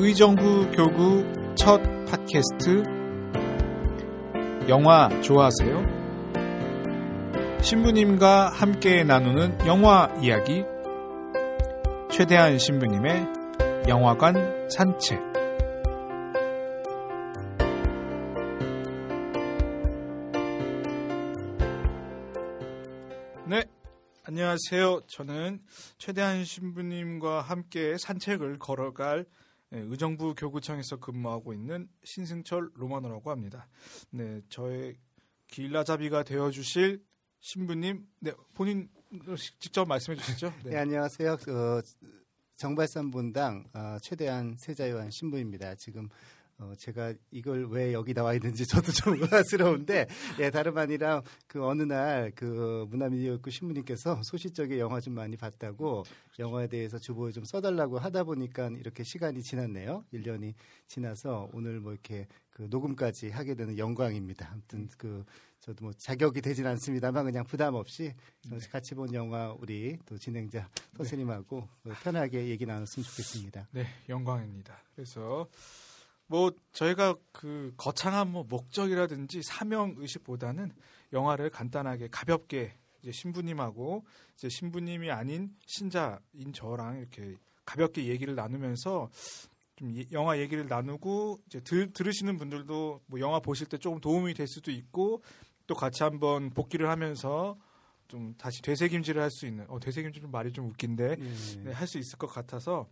[0.00, 1.24] 의정부 교구
[1.56, 2.84] 첫 팟캐스트
[4.68, 5.82] 영화 좋아하세요?
[7.60, 10.62] 신부님과 함께 나누는 영화 이야기
[12.12, 13.26] 최대한 신부님의
[13.88, 15.20] 영화관 산책
[23.48, 23.64] 네,
[24.22, 25.00] 안녕하세요.
[25.08, 25.60] 저는
[25.98, 29.26] 최대한 신부님과 함께 산책을 걸어갈
[29.70, 33.68] 네, 의정부 교구청에서 근무하고 있는 신승철 로마노라고 합니다.
[34.10, 34.96] 네, 저의
[35.48, 37.04] 길라잡이가 되어주실
[37.40, 38.88] 신부님, 네, 본인
[39.58, 40.54] 직접 말씀해 주시죠.
[40.64, 41.32] 네, 네 안녕하세요.
[41.32, 41.80] 어,
[42.56, 45.74] 정발산 분당 어, 최대한 세자요한 신부입니다.
[45.74, 46.08] 지금
[46.58, 50.06] 어, 제가 이걸 왜 여기 나와 있는지 저도 좀 의아스러운데,
[50.40, 56.04] 예, 다름 아니라 그 어느 날 그 문화미디어국 신부님께서 소시적에 영화 좀 많이 봤다고
[56.38, 60.04] 영화에 대해서 주보에 좀 써달라고 하다 보니까 이렇게 시간이 지났네요.
[60.12, 60.54] 1년이
[60.86, 64.50] 지나서 오늘 뭐 이렇게 그 녹음까지 하게 되는 영광입니다.
[64.52, 65.24] 아무튼 그
[65.60, 68.12] 저도 뭐 자격이 되진 않습니다만 그냥 부담 없이
[68.48, 68.58] 네.
[68.70, 71.92] 같이 본 영화 우리 또 진행자 선생님하고 네.
[72.02, 73.68] 편하게 얘기 나눴으면 좋겠습니다.
[73.72, 74.80] 네, 영광입니다.
[74.94, 75.48] 그래서
[76.28, 80.72] 뭐 저희가 그 거창한 뭐 목적이라든지 사명 의식보다는
[81.12, 84.04] 영화를 간단하게 가볍게 이제 신부님하고
[84.36, 87.34] 이제 신부님이 아닌 신자인 저랑 이렇게
[87.64, 89.10] 가볍게 얘기를 나누면서
[89.76, 94.46] 좀 영화 얘기를 나누고 이제 들, 들으시는 분들도 뭐 영화 보실 때 조금 도움이 될
[94.46, 95.22] 수도 있고
[95.66, 97.56] 또 같이 한번 복귀를 하면서
[98.08, 101.62] 좀 다시 되새김질을 할 수 있는 어 되새김질은 말이 좀 웃긴데 네.
[101.62, 102.88] 네, 할수 있을 것 같아서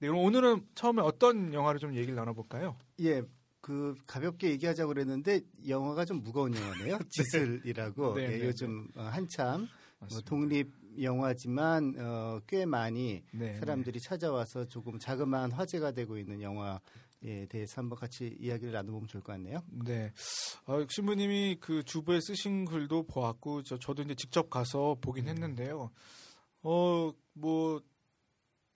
[0.00, 2.76] 네, 그럼 오늘은 처음에 어떤 영화를 좀 얘기를 나눠볼까요?
[3.00, 3.22] 예,
[3.60, 6.98] 그 가볍게 얘기하자고 그랬는데 영화가 좀 무거운 영화네요.
[7.10, 8.22] 지슬이라고 네.
[8.22, 9.66] 예, 네, 네, 요즘 어, 한참
[10.10, 17.46] 뭐 독립 영화지만 어, 꽤 많이 네, 사람들이 찾아와서 조금 자그마한 화제가 되고 있는 영화에
[17.48, 19.62] 대해서 한번 같이 이야기를 나눠보면 좋을 것 같네요.
[19.84, 20.12] 네.
[20.66, 25.30] 어, 신부님이 그 주부에 쓰신 글도 보았고 저, 저도 이제 직접 가서 보긴 음.
[25.30, 25.90] 했는데요.
[26.62, 27.82] 어, 뭐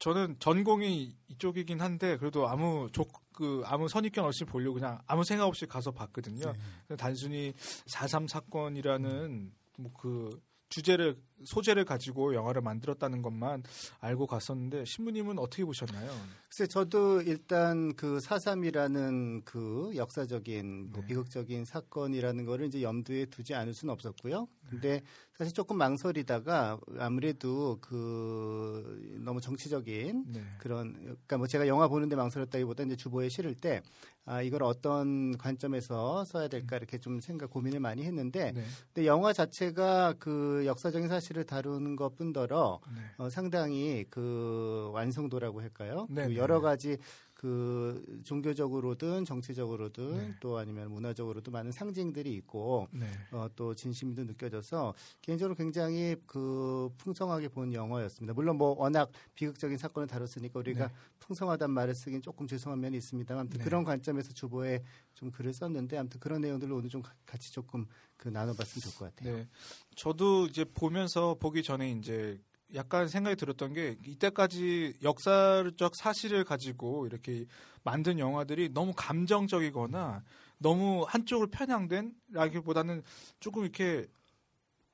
[0.03, 5.47] 저는 전공이 이쪽이긴 한데 그래도 아무 조, 그 아무 선입견 없이 보려고 그냥 아무 생각
[5.47, 6.53] 없이 가서 봤거든요.
[6.89, 6.97] 네.
[6.97, 7.53] 단순히
[7.87, 9.53] 4.3 사건이라는 음.
[9.79, 10.43] 뭐그
[10.73, 13.63] 주제를 소재를 가지고 영화를 만들었다는 것만
[14.01, 16.11] 알고 갔었는데 신부님은 어떻게 보셨나요?
[16.49, 21.09] 글쎄 저도 일단 그 사삼이라는 그 역사적인 뭐 네.
[21.09, 24.49] 비극적인 사건이라는 거를 이제 염두에 두지 않을 수는 없었고요.
[24.71, 25.05] 근데 네.
[25.35, 30.43] 사실 조금 망설이다가 아무래도 그 너무 정치적인 네.
[30.59, 33.83] 그런 그러니까 뭐 제가 영화 보는데 망설였다기보다 이제 주보에 실을 때
[34.25, 38.65] 아, 이걸 어떤 관점에서 써야 될까 이렇게 좀 생각 고민을 많이 했는데 네.
[38.93, 43.01] 근데 영화 자체가 그 역사적인 사실을 다루는 것뿐더러 네.
[43.19, 46.07] 어, 상당히 그 완성도라고 할까요?
[46.09, 46.37] 네, 그 네.
[46.37, 46.99] 여러 가지
[47.43, 50.35] 그 종교적으로든 정치적으로든 네.
[50.39, 53.07] 또 아니면 문화적으로도 많은 상징들이 있고 네.
[53.33, 58.33] 어, 또 진심도 느껴져서 개인적으로 굉장히 그 풍성하게 본 영화였습니다.
[58.33, 60.95] 물론 뭐 워낙 비극적인 사건을 다뤘으니까 우리가 네.
[61.19, 63.65] 풍성하단 말을 쓰긴 조금 죄송한 면이 있습니다만 아무튼 네.
[63.65, 67.87] 그런 관점에서 주보에 좀 글을 썼는데 아무튼 그런 내용들을 오늘 좀 같이 조금
[68.17, 69.39] 그 나눠봤으면 좋을 것 같아요.
[69.39, 69.49] 네.
[69.97, 72.41] 저도 이제 보면서 보기 전에 이제
[72.75, 77.45] 약간 생각이 들었던 게 이때까지 역사적 사실을 가지고 이렇게
[77.85, 80.23] 만든 영화들이 너무 감정적이거나
[80.59, 83.03] 너무 한쪽을 편향된 라기보다는
[83.41, 84.07] 조금 이렇게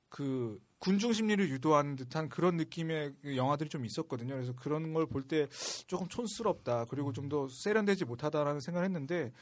[0.08, 4.34] 그 군중 심리를 유도하는 듯한 그런 느낌의 영화들이 좀 있었거든요.
[4.34, 5.48] 그래서 그런 걸 볼 때
[5.86, 6.86] 조금 촌스럽다.
[6.86, 9.32] 그리고 좀 더 세련되지 못하다라는 생각을 했는데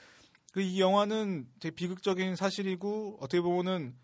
[0.52, 3.94] 그 이 영화는 되게 비극적인 사실이고 어떻게 보면은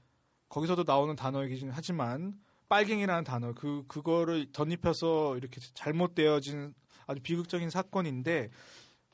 [0.51, 2.39] 거기서도 나오는 단어이긴 하지만
[2.73, 6.73] 빨갱이라는 단어 그 그거를 덧입혀서 이렇게 잘못되어진
[7.07, 8.49] 아주 비극적인 사건인데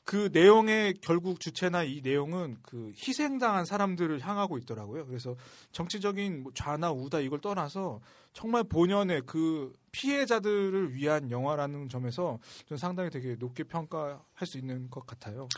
[0.05, 5.05] 그 내용의 결국 주체나 이 내용은 그 희생당한 사람들을 향하고 있더라고요.
[5.07, 5.35] 그래서
[5.73, 7.99] 정치적인 뭐 좌나 우다 이걸 떠나서
[8.31, 15.05] 정말 본연의 그 피해자들을 위한 영화라는 점에서 좀 상당히 되게 높게 평가할 수 있는 것
[15.05, 15.49] 같아요.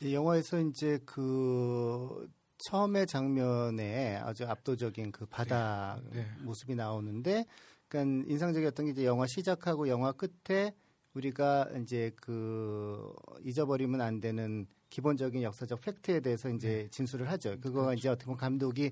[0.00, 6.20] 이 영화에서 이제 그 처음에 장면에 아주 압도적인 그 바다 네.
[6.20, 6.26] 네.
[6.42, 7.44] 모습이 나오는데,
[7.88, 10.74] 그러니까 인상적이었던 게 이제 영화 시작하고 영화 끝에
[11.14, 13.12] 우리가 이제 그
[13.44, 16.88] 잊어버리면 안 되는 기본적인 역사적 팩트에 대해서 이제 네.
[16.90, 17.60] 진술을 하죠.
[17.60, 17.98] 그거가 그렇죠.
[17.98, 18.90] 이제 어떻게 보면 감독이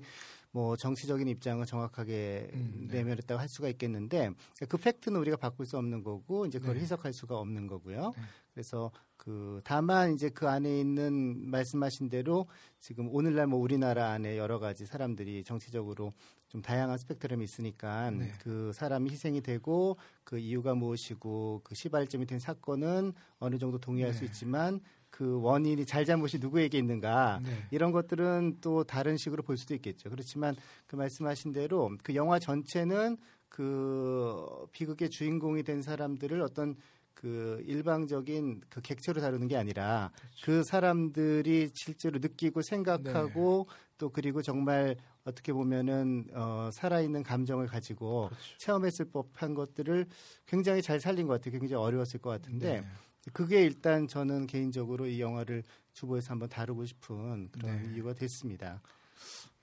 [0.51, 2.97] 뭐 정치적인 입장을 정확하게 음, 네.
[2.97, 4.31] 내면했다고 할 수가 있겠는데
[4.69, 6.81] 그 팩트는 우리가 바꿀 수 없는 거고 이제 그걸 네.
[6.81, 8.13] 해석할 수가 없는 거고요.
[8.57, 8.63] 네.
[8.67, 12.47] 그래서 그 다만 이제 그 안에 있는 말씀하신 대로
[12.79, 16.13] 지금 오늘날 뭐 우리나라 안에 여러 가지 사람들이 정치적으로
[16.47, 18.31] 좀 다양한 스펙트럼이 있으니까 네.
[18.39, 24.17] 그 사람이 희생이 되고 그 이유가 무엇이고 그 시발점이 된 사건은 어느 정도 동의할 네.
[24.17, 27.67] 수 있지만 그 원인이 잘잘못이 누구에게 있는가 네.
[27.71, 30.09] 이런 것들은 또 다른 식으로 볼 수도 있겠죠.
[30.09, 30.55] 그렇지만
[30.87, 33.17] 그 말씀하신 대로 그 영화 전체는
[33.49, 36.75] 그 비극의 주인공이 된 사람들을 어떤
[37.17, 40.45] 그 일방적인 그 객체로 다루는 게 아니라 그렇죠.
[40.45, 43.75] 그 사람들이 실제로 느끼고 생각하고 네.
[43.97, 48.57] 또 그리고 정말 어떻게 보면은 어 살아있는 감정을 가지고 그렇죠.
[48.59, 50.05] 체험했을 법한 것들을
[50.45, 51.59] 굉장히 잘 살린 것 같아요.
[51.59, 52.87] 굉장히 어려웠을 것 같은데 네.
[53.33, 55.63] 그게 일단 저는 개인적으로 이 영화를
[55.93, 57.93] 주보에서 한번 다루고 싶은 그런 네.
[57.95, 58.79] 이유가 됐습니다.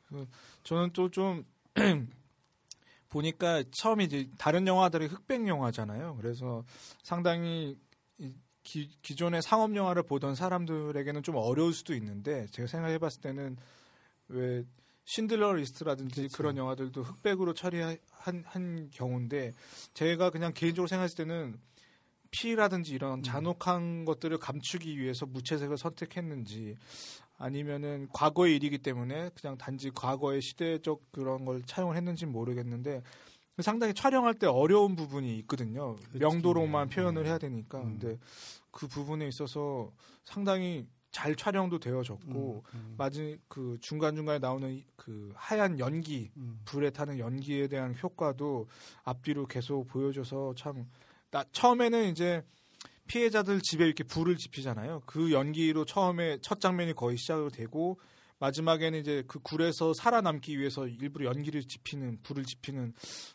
[0.08, 0.26] 그
[0.64, 1.44] 저는 또좀
[3.08, 6.16] 보니까 처음에 이제 다른 영화들이 흑백 영화잖아요.
[6.20, 6.64] 그래서
[7.02, 7.76] 상당히
[8.64, 13.56] 기, 기존의 상업 영화를 보던 사람들에게는 좀 어려울 수도 있는데 제가 생각해 봤을 때는
[14.28, 14.64] 왜
[15.04, 16.36] 신들러 리스트라든지 그렇죠.
[16.36, 17.98] 그런 영화들도 흑백으로 처리한
[18.44, 19.52] 한 경우인데
[19.92, 21.58] 제가 그냥 개인적으로 생각했을 때는
[22.30, 23.22] 피라든지 이런 음.
[23.22, 26.74] 잔혹한 것들을 감추기 위해서 무채색을 선택했는지
[27.36, 33.02] 아니면은 과거의 일이기 때문에 그냥 단지 과거의 시대적 그런 걸 차용을 했는지는 모르겠는데
[33.58, 35.96] 상당히 촬영할 때 어려운 부분이 있거든요.
[35.96, 36.19] 그치.
[36.19, 37.26] 명도로만 표현을 음.
[37.26, 37.81] 해야 되니까.
[37.81, 37.98] 음.
[37.98, 38.19] 근데
[38.70, 39.92] 그 부분에 있어서
[40.25, 42.94] 상당히 잘 촬영도 되어졌고 음, 음.
[42.98, 46.60] 마지 그 중간 중간에 나오는 그 하얀 연기 음.
[46.64, 48.66] 불에 타는 연기에 대한 효과도
[49.04, 50.90] 앞뒤로 계속 보여줘서 참
[51.31, 52.42] 나, 처음에는 이제
[53.06, 55.02] 피해자들 집에 이렇게 불을 지피잖아요.
[55.06, 57.98] 그 연기로 처음에 첫 장면이 거의 시작이 되고
[58.38, 62.92] 마지막에는 이제 그 굴에서 살아남기 위해서 일부러 연기를 지피는 불을 지피는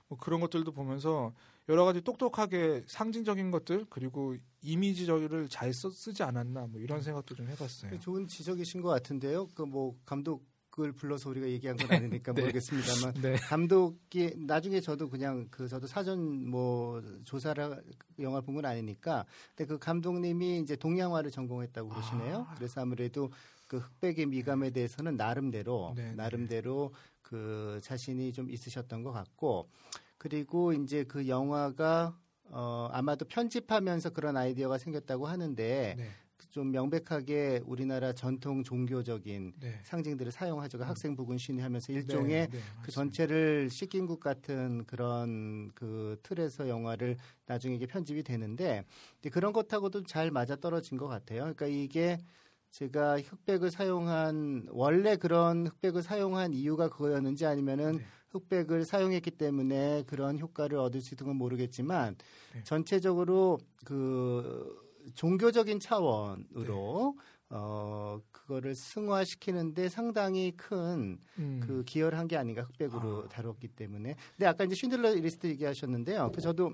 [0.08, 1.34] 뭐 그런 것들도 보면서
[1.70, 7.48] 여러 가지 똑똑하게 상징적인 것들 그리고 이미지적을 잘 써, 쓰지 않았나 뭐 이런 생각도 좀
[7.48, 8.00] 해봤어요.
[8.00, 9.48] 좋은 지적이신 것 같은데요.
[9.56, 10.44] 그 뭐 감독
[10.80, 12.42] 감독을 불러서 우리가 얘기한 건 아니니까 네.
[12.42, 13.36] 모르겠습니다만 네.
[13.36, 17.84] 감독이 나중에 저도 그냥 그 저도 사전 뭐 조사를
[18.20, 22.48] 영화 본 건 아니니까 근데 그 감독님이 이제 동양화를 전공했다고 그러시네요.
[22.50, 22.56] 아.
[22.56, 23.32] 그래서 아무래도
[23.68, 26.16] 그 흑백의 미감에 대해서는 나름대로 네, 네.
[26.16, 29.70] 나름대로 그 자신이 좀 있으셨던 것 같고
[30.18, 32.18] 그리고 이제 그 영화가
[32.52, 36.10] 어 아마도 편집하면서 그런 아이디어가 생겼다고 하는데 네.
[36.50, 39.80] 좀 명백하게 우리나라 전통 종교적인 네.
[39.84, 40.78] 상징들을 사용하죠.
[40.78, 40.90] 그 음.
[40.90, 47.18] 학생 부군 신이하면서 일종의 네, 네, 그 전체를 씻긴 국 같은 그런 그 틀에서 영화를
[47.46, 48.84] 나중에 이게 편집이 되는데
[49.32, 51.42] 그런 것하고도 잘 맞아 떨어진 것 같아요.
[51.42, 52.18] 그러니까 이게
[52.72, 58.06] 제가 흑백을 사용한 원래 그런 흑백을 사용한 이유가 그거였는지 아니면은 네.
[58.30, 62.16] 흑백을 사용했기 때문에 그런 효과를 얻을 수 있는 건 모르겠지만
[62.54, 62.64] 네.
[62.64, 67.24] 전체적으로 그 종교적인 차원으로 네.
[67.52, 71.60] 어 그거를 승화시키는데 상당히 큰그 음.
[71.64, 73.28] 그 기여를 한 게 아닌가 흑백으로 아.
[73.28, 74.16] 다뤘기 때문에.
[74.38, 76.32] 근데 아까 이제 쉰들러 리스트 얘기하셨는데요.
[76.34, 76.74] 그 저도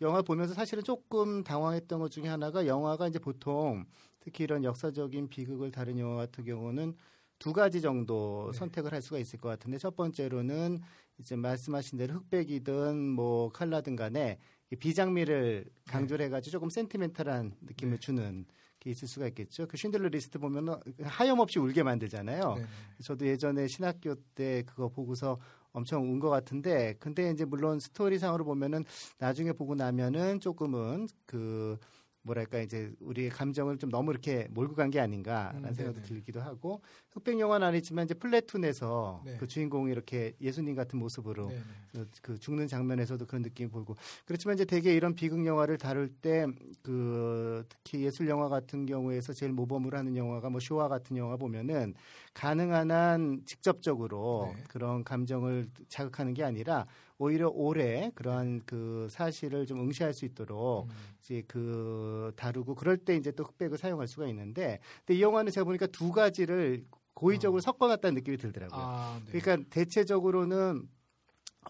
[0.00, 3.84] 영화 보면서 사실은 조금 당황했던 것 중에 하나가 영화가 이제 보통
[4.20, 6.94] 특히 이런 역사적인 비극을 다룬 영화 같은 경우는
[7.38, 8.58] 두 가지 정도 네.
[8.58, 10.80] 선택을 할 수가 있을 것 같은데 첫 번째로는
[11.18, 14.38] 이제 말씀하신 대로 흑백이든 뭐 칼라든 간에
[14.76, 18.00] 비장미를 강조를 해가지고 조금 센티멘탈한 느낌을 네.
[18.00, 18.44] 주는
[18.80, 19.66] 게 있을 수가 있겠죠.
[19.68, 22.54] 그 쉰들러 리스트 보면은 하염없이 울게 만들잖아요.
[22.56, 22.64] 네.
[23.02, 25.38] 저도 예전에 신학교 때 그거 보고서
[25.72, 28.84] 엄청 운 것 같은데, 근데 이제 물론 스토리상으로 보면은
[29.18, 31.78] 나중에 보고 나면은 조금은 그
[32.24, 36.82] 뭐랄까 이제 우리의 감정을 좀 너무 이렇게 몰고 간 게 아닌가라는 음, 생각도 들기도 하고
[37.10, 39.36] 흑백 영화는 아니지만 이제 플래툰에서 네.
[39.38, 41.50] 그 주인공이 이렇게 예수님 같은 모습으로
[41.92, 46.46] 그, 그 죽는 장면에서도 그런 느낌이 보이고 그렇지만 이제 대개 이런 비극 영화를 다룰 때
[46.82, 51.94] 그 특히 예술 영화 같은 경우에서 제일 모범으로 하는 영화가 뭐 쇼와 같은 영화 보면은
[52.34, 54.64] 가능한 한 직접적으로 네.
[54.68, 56.86] 그런 감정을 자극하는 게 아니라
[57.22, 60.90] 오히려 오래 그러한 그 사실을 좀 응시할 수 있도록 음.
[61.20, 65.64] 이제 그 다루고 그럴 때 이제 또 흑백을 사용할 수가 있는데 근데 이 영화는 제가
[65.64, 67.60] 보니까 두 가지를 고의적으로 어.
[67.60, 68.82] 섞어놨다는 느낌이 들더라고요.
[68.84, 69.38] 아, 네.
[69.38, 70.88] 그러니까 대체적으로는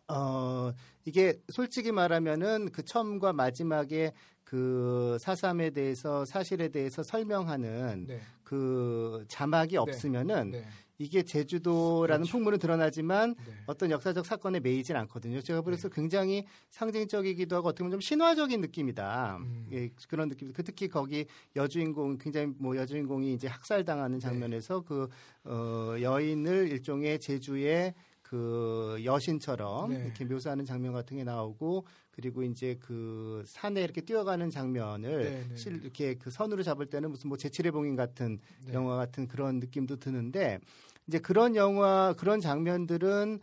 [0.08, 0.72] 어
[1.04, 4.12] 이게 솔직히 말하면은 그 처음과 마지막에
[4.44, 8.20] 그 사삼에 대해서 사실에 대해서 설명하는 네.
[8.42, 9.78] 그 자막이 네.
[9.78, 10.64] 없으면은 네.
[11.02, 12.32] 이게 제주도라는 그렇죠.
[12.32, 13.52] 풍물은 드러나지만 네.
[13.66, 15.40] 어떤 역사적 사건에 매이진 않거든요.
[15.40, 15.94] 제가 그래서 네.
[15.94, 19.38] 굉장히 상징적이기도 하고 어떻게 보면 좀 신화적인 느낌이다.
[19.40, 19.68] 음.
[19.72, 20.52] 예, 그런 느낌.
[20.52, 24.22] 그 특히 거기 여주인공 굉장히 뭐 여주인공이 이제 학살당하는 네.
[24.22, 24.84] 장면에서 네.
[24.86, 25.08] 그
[25.44, 27.94] 어, 여인을 일종의 제주의
[28.32, 30.04] 그 여신처럼 네.
[30.04, 35.56] 이렇게 묘사하는 장면 같은 게 나오고 그리고 이제 그 산에 이렇게 뛰어가는 장면을 네, 네.
[35.56, 38.72] 실 이렇게 그 선으로 잡을 때는 무슨 뭐 제칠의 봉인 같은 네.
[38.72, 40.60] 영화 같은 그런 느낌도 드는데
[41.06, 43.40] 이제 그런 영화 그런 장면들은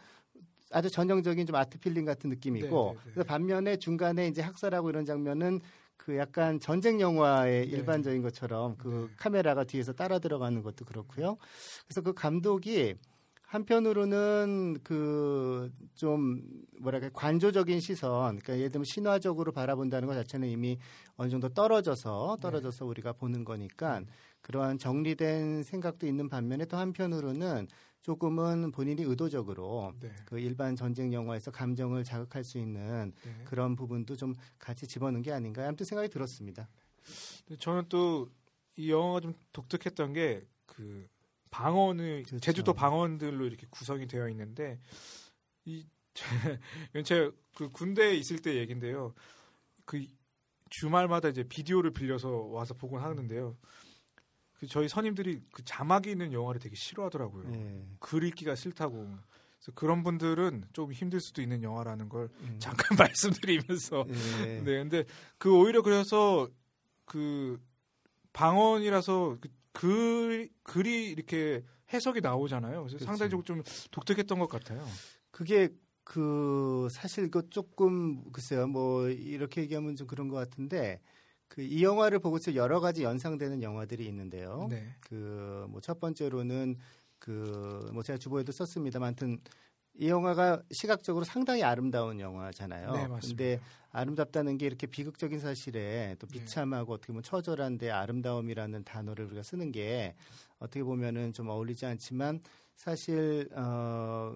[0.72, 3.12] 아주 전형적인 좀 art feeling 같은 느낌이고 네, 네, 네.
[3.16, 5.60] 그 반면에 중간에 이제 학살하고 이런 장면은
[5.98, 7.78] 그 약간 전쟁 영화의 네.
[7.78, 9.16] 일반적인 것처럼 그 네.
[9.18, 11.38] 카메라가 뒤에서 따라 들어가는 것도 그렇고요.
[11.88, 12.96] 그래서 그 감독이
[13.42, 16.42] 한편으로는 그 좀
[16.80, 20.80] 뭐랄까 관조적인 시선, 그러니까 예를 들면 신화적으로 바라본다는 것 자체는 이미
[21.18, 24.02] 어느 정도 떨어져서 떨어져서 우리가 보는 거니까
[24.42, 27.68] 그러한 정리된 생각도 있는 반면에 또 한편으로는
[28.02, 30.12] 조금은 본인이 의도적으로 네.
[30.26, 33.44] 그 일반 전쟁 영화에서 감정을 자극할 수 있는 네.
[33.46, 36.70] 그런 부분도 좀 같이 집어넣은 게 아닌가 아무튼 생각이 들었습니다.
[37.60, 38.30] 저는 또
[38.80, 41.10] 이 영화가 좀 독특했던 게그
[41.52, 42.40] 방언을 그렇죠.
[42.40, 44.80] 제주도 방언들로 이렇게 구성이 되어 있는데
[45.66, 45.86] 이
[47.06, 49.14] 제가 그 군대에 있을 때 얘긴데요.
[49.84, 50.06] 그
[50.70, 53.58] 주말마다 이제 비디오를 빌려서 와서 보곤 하는데요.
[54.60, 57.52] 그 저희 선임들이 그 자막이 있는 영화를 되게 싫어하더라고요.
[57.54, 57.86] 예.
[58.00, 58.98] 글 읽기가 싫다고.
[59.58, 62.58] 그래서 그런 분들은 좀 힘들 수도 있는 영화라는 걸 음.
[62.60, 64.62] 잠깐 말씀드리면서 예.
[64.62, 65.06] 네, 근데
[65.38, 66.50] 그 오히려 그래서
[67.06, 67.60] 그
[68.34, 71.64] 방언이라서 그 글, 글이 이렇게
[71.94, 72.82] 해석이 나오잖아요.
[72.82, 73.06] 그래서 그치.
[73.06, 74.86] 상당히 좀, 좀 독특했던 것 같아요.
[75.32, 75.70] 그게
[76.04, 81.00] 그 사실 그 조금 글쎄요 뭐 이렇게 얘기하면 좀 그런 것 같은데
[81.50, 84.68] 그 이 영화를 보고서 여러 가지 연상되는 영화들이 있는데요.
[84.70, 84.96] 네.
[85.02, 86.76] 그뭐 첫 번째로는
[87.20, 89.40] 그 뭐 제가 주보에도 썼습니다만 하여튼
[89.96, 92.92] 이 영화가 시각적으로 상당히 아름다운 영화잖아요.
[92.92, 93.20] 네, 맞습니다.
[93.20, 96.40] 근데 아름답다는 게 이렇게 비극적인 사실에 또 네.
[96.40, 100.16] 비참하고 어떻게 보면 처절한데 아름다움이라는 단어를 우리가 쓰는 게
[100.60, 102.42] 어떻게 보면은 좀 어울리지 않지만
[102.76, 104.34] 사실 어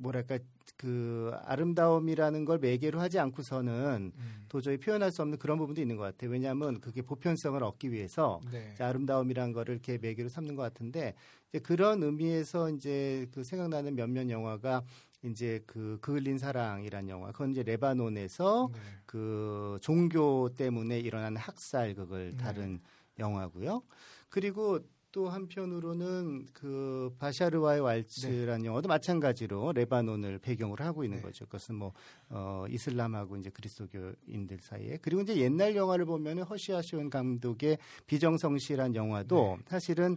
[0.00, 0.38] 뭐랄까
[0.76, 4.44] 그 아름다움이라는 걸 매개로 하지 않고서는 음.
[4.48, 6.30] 도저히 표현할 수 없는 그런 부분도 있는 것 같아요.
[6.30, 8.74] 왜냐하면 그게 보편성을 얻기 위해서 네.
[8.78, 11.14] 아름다움이라는 거를 이렇게 매개로 삼는 것 같은데
[11.50, 14.82] 이제 그런 의미에서 이제 그 생각나는 몇몇 영화가
[15.22, 18.78] 이제 그 그을린 사랑이란 영화 그건 이제 레바논에서 네.
[19.04, 22.36] 그 종교 때문에 일어난 학살 그걸 네.
[22.38, 22.80] 다룬
[23.18, 23.82] 영화고요.
[24.30, 24.80] 그리고
[25.12, 31.22] 또 한편으로는 그 바샤르와의 왈츠라는 영화도 마찬가지로 레바논을 배경으로 하고 있는 네.
[31.22, 31.46] 거죠.
[31.46, 31.92] 그것은 뭐
[32.28, 39.64] 어, 이슬람하고 이제 그리스도교인들 사이에 그리고 이제 옛날 영화를 보면은 허시아시온 감독의 비정성실한 영화도 네.
[39.66, 40.16] 사실은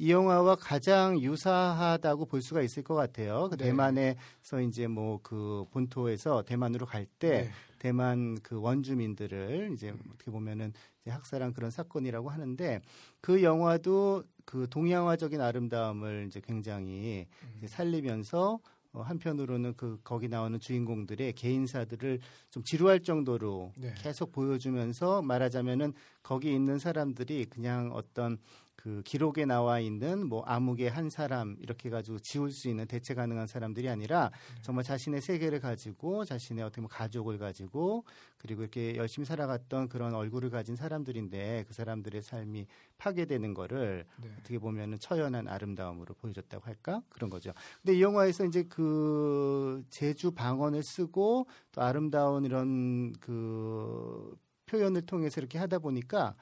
[0.00, 3.48] 이 영화와 가장 유사하다고 볼 수가 있을 것 같아요.
[3.50, 3.64] 그 네.
[3.64, 7.50] 대만에서 이제 뭐 그 본토에서 대만으로 갈때 네.
[7.80, 12.80] 대만 그 원주민들을 이제 어떻게 보면은 이제 학살한 그런 사건이라고 하는데
[13.20, 17.54] 그 영화도 그 동양화적인 아름다움을 이제 굉장히 음.
[17.56, 18.60] 이제 살리면서
[18.92, 23.92] 어, 한편으로는 그 거기 나오는 주인공들의 개인사들을 좀 지루할 정도로 네.
[23.98, 28.38] 계속 보여주면서 말하자면은 거기 있는 사람들이 그냥 어떤
[28.80, 33.48] 그 기록에 나와 있는 뭐 암흑의 한 사람 이렇게 가지고 지울 수 있는 대체 가능한
[33.48, 34.30] 사람들이 아니라
[34.62, 38.04] 정말 자신의 세계를 가지고 자신의 어떻게 보면 가족을 가지고
[38.38, 42.66] 그리고 이렇게 열심히 살아갔던 그런 얼굴을 가진 사람들인데 그 사람들의 삶이
[42.98, 44.30] 파괴되는 거를 네.
[44.38, 47.52] 어떻게 보면은 처연한 아름다움으로 보여줬다고 할까 그런 거죠.
[47.82, 55.58] 근데 이 영화에서 이제 그 제주 방언을 쓰고 또 아름다운 이런 그 표현을 통해서 이렇게
[55.58, 56.36] 하다 보니까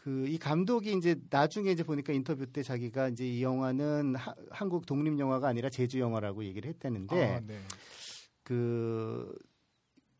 [0.00, 4.86] 그 이 감독이 이제 나중에 이제 보니까 인터뷰 때 자기가 이제 이 영화는 하- 한국
[4.86, 7.58] 독립 영화가 아니라 제주 영화라고 얘기를 했다는데 아, 네.
[8.42, 9.36] 그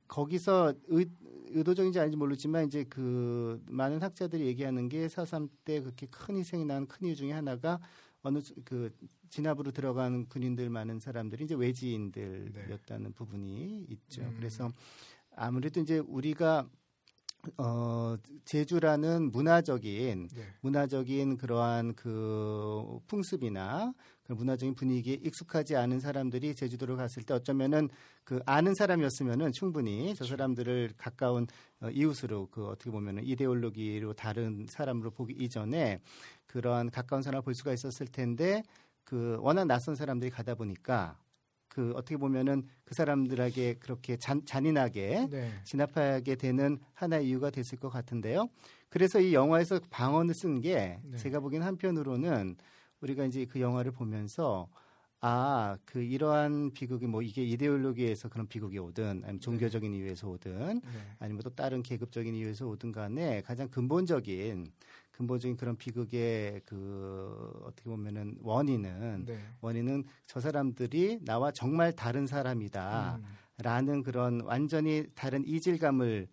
[0.09, 1.07] 거기서 의,
[1.53, 6.87] 의도적인지 아닌지 모르지만 이제 그 많은 학자들이 얘기하는 게 사삼 때 그렇게 큰 희생이 난
[6.87, 7.81] 큰 이유 중에 하나가
[8.23, 8.93] 어느 수- 그
[9.31, 14.23] 진압으로 들어간 군인들 많은 사람들이 이제 외지인들이었다는 부분이 있죠.
[14.23, 14.35] 음.
[14.37, 14.71] 그래서
[15.37, 16.69] 아무래도 이제 우리가
[17.57, 20.43] 어 제주라는 문화적인 네.
[20.61, 23.95] 문화적인 그러한 그 풍습이나
[24.25, 27.89] 그 문화적인 분위기에 익숙하지 않은 사람들이 제주도를 갔을 때 어쩌면은
[28.25, 31.47] 그 아는 사람이었으면은 충분히 저 사람들을 가까운
[31.81, 36.01] 어, 이웃으로 그 어떻게 보면은 이데올로기로 다른 사람으로 보기 이전에
[36.47, 38.63] 그러한 가까운 사람을 볼 수가 있었을 텐데
[39.05, 41.19] 그 워낙 낯선 사람들이 가다 보니까
[41.71, 45.53] 그 어떻게 보면은 그 사람들에게 그렇게 잔, 잔인하게 네.
[45.65, 48.49] 진압하게 되는 하나의 이유가 됐을 것 같은데요.
[48.89, 51.17] 그래서 이 영화에서 방언을 쓴게 네.
[51.17, 52.57] 제가 보기엔 한편으로는
[53.01, 54.69] 우리가 이제 그 영화를 보면서
[55.23, 60.81] 아, 그 이러한 비극이 뭐 이게 이데올로기에서 그런 비극이 오든 아니면 종교적인 이유에서 오든 네.
[61.19, 64.67] 아니면 또 다른 계급적인 이유에서 오든 간에 가장 근본적인
[65.21, 69.39] 근본적인 그런 비극의 그 어떻게 보면은 원인은 네.
[69.61, 73.17] 원인은 저 사람들이 나와 정말 다른 사람이다.
[73.17, 73.25] 음.
[73.63, 76.27] 라는 그런 완전히 다른 이질감을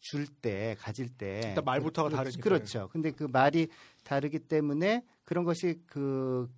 [0.00, 2.40] 줄 때 가질 때 일단 말부터가 그- 다르니까요.
[2.42, 2.88] 그렇죠.
[2.92, 3.66] 근데 그 말이
[4.04, 6.48] 다르기 때문에 그런 것이 그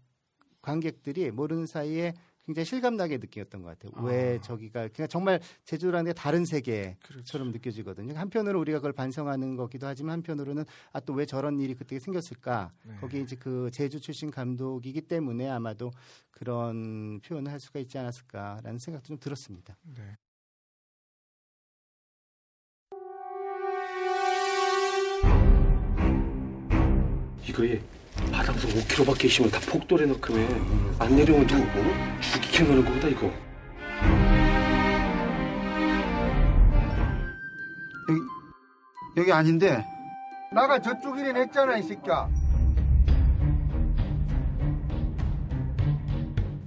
[0.60, 2.12] 관객들이 모르는 사이에
[2.46, 3.92] 굉장히 실감나게 느꼈던 것 같아요.
[3.96, 4.02] 아.
[4.04, 7.44] 왜 저기가 그냥 정말 제주라는 게 다른 세계처럼 그렇죠.
[7.44, 8.14] 느껴지거든요.
[8.14, 12.72] 한편으로 우리가 그걸 반성하는 거기도 하지만 한편으로는 아 또 왜 저런 일이 그때 생겼을까?
[12.84, 12.96] 네.
[13.00, 15.90] 거기 이제 그 제주 출신 감독이기 때문에 아마도
[16.30, 19.76] 그런 표현을 할 수가 있지 않았을까라는 생각도 좀 들었습니다.
[19.82, 20.16] 네.
[27.48, 27.80] 이거에
[28.32, 31.94] 바닥에서 5km밖에 있으면 다 폭돌해 놓고면 안 내려오면 누구 뭐?
[32.20, 33.30] 죽이게 하는 거다 이거.
[38.08, 38.20] 여기,
[39.16, 39.84] 여기 아닌데.
[40.52, 42.28] 나가 저쪽이긴 했잖아, 이 새끼야.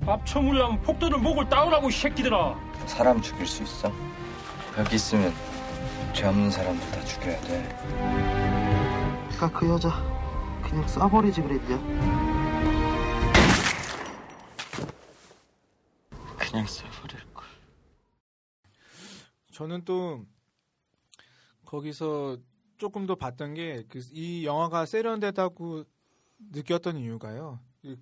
[0.06, 2.56] 밥 처물려면 폭도를 목을 따오라고 이 새끼들아
[2.88, 3.90] 사람 죽일 수 있어?
[4.78, 5.34] 여기 있으면
[6.12, 7.70] 죄 없는 사람도 다 죽여야 돼.
[9.38, 9.90] 아까 그 여자
[10.74, 11.78] 그냥 쏴버리지 그랬냐?
[16.40, 17.46] 그냥 쏴버릴 걸.
[19.52, 20.26] 저는 또
[21.66, 22.38] 거기서
[22.78, 25.84] 조금 더 봤던 게 이 영화가 세련되다고
[26.40, 27.60] 느꼈던 이유가요.
[27.84, 27.96] 이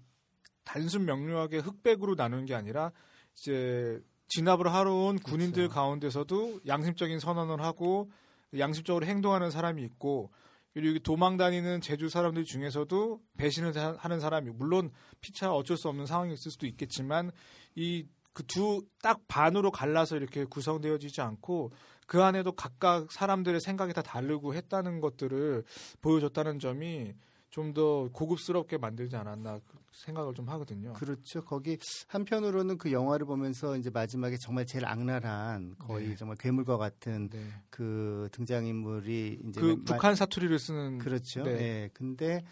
[0.64, 2.94] 단순 명료하게 흑백으로 나누는 게 아니라
[3.36, 5.74] 이제 진압을 하러 온 군인들 그렇죠.
[5.74, 8.10] 가운데서도 양심적인 선언을 하고
[8.58, 10.32] 양심적으로 행동하는 사람이 있고
[10.74, 16.06] 그리고 도망 다니는 제주 사람들 중에서도 배신을 하- 하는 사람이 물론 피차 어쩔 수 없는
[16.06, 17.32] 상황이 있을 수도 있겠지만
[17.76, 21.74] 이 그 두 딱 반으로 갈라서 이렇게 구성되어지지 않고
[22.08, 25.66] 그 안에도 각각 사람들의 생각이 다 다르고 했다는 것들을
[26.00, 27.12] 보여줬다는 점이
[27.52, 30.94] 좀 더 고급스럽게 만들지 않았나 그 생각을 좀 하거든요.
[30.94, 31.44] 그렇죠.
[31.44, 31.78] 거기
[32.08, 36.16] 한편으로는 그 영화를 보면서 이제 마지막에 정말 제일 악랄한 거의 네.
[36.16, 37.40] 정말 괴물과 같은 네.
[37.70, 41.44] 그 등장인물이 이제 그 마- 북한 사투리를 쓰는 그렇죠.
[41.44, 41.52] 네.
[41.52, 41.90] 예.
[41.94, 42.44] 근데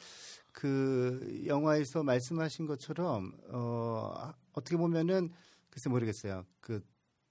[0.51, 5.31] 그 영화에서 말씀하신 것처럼 어 어떻게 보면은
[5.69, 6.45] 글쎄 모르겠어요.
[6.59, 6.81] 그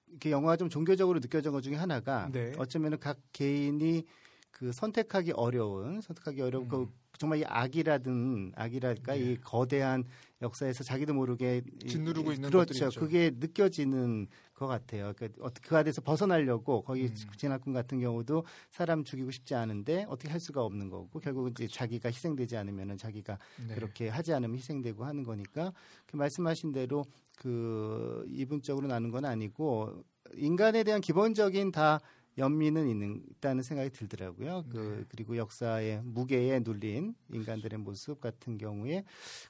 [0.07, 2.53] 이렇게 영화가 좀 종교적으로 느껴진 것 중에 하나가 네.
[2.57, 4.05] 어쩌면은 각 개인이
[4.51, 6.98] 그 선택하기 어려운 선택하기 어려운 그 음.
[7.19, 9.19] 정말 이 악이라든 악이랄까 네.
[9.19, 10.05] 이 거대한
[10.41, 12.89] 역사에서 자기도 모르게 이- 짓누르고 이- 있는 그렇죠.
[12.97, 15.11] 그게 느껴지는 것 같아요.
[15.17, 17.15] 그, 어떻게 그 안에서 벗어나려고 거기 음.
[17.35, 22.07] 진학군 같은 경우도 사람 죽이고 싶지 않은데 어떻게 할 수가 없는 거고 결국은 이제 자기가
[22.09, 23.75] 희생되지 않으면은 자기가 네.
[23.75, 25.73] 그렇게 하지 않으면 희생되고 하는 거니까
[26.05, 27.03] 그 말씀하신 대로
[27.37, 30.05] 그 이분적으로 나는 건 아니고
[30.35, 31.99] 인간에 대한 기본적인 다
[32.37, 34.65] 연민은 있는 있다는 생각이 들더라고요.
[34.71, 35.05] 그 네.
[35.09, 39.03] 그리고 역사의 무게에 눌린 인간들의 모습 같은 경우에